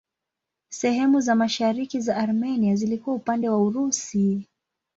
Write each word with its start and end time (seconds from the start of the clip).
Sehemu 0.69 1.21
za 1.21 1.35
mashariki 1.35 1.99
za 2.01 2.15
Armenia 2.17 2.75
zilikuwa 2.75 3.15
upande 3.15 3.49
wa 3.49 3.57
Urusi. 3.61 4.47